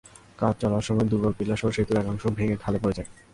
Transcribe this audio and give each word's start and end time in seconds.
কাজ 0.39 0.53
চলার 0.61 0.83
সময় 0.83 1.07
দুর্বল 1.11 1.33
পিলারসহ 1.37 1.69
সেতুর 1.71 1.99
একাংশ 1.99 2.23
ভেঙে 2.37 2.57
খালে 2.63 2.77
পড়ে 2.81 2.97
যায়। 2.97 3.09